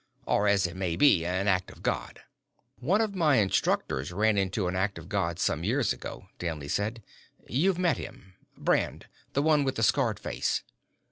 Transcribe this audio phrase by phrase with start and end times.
[0.25, 2.21] Or, as it may be, an act of God."
[2.79, 7.03] "One of my instructors ran into an act of God some years ago," Danley said.
[7.47, 8.33] "You've met him.
[8.57, 10.63] Brand the one with the scarred face."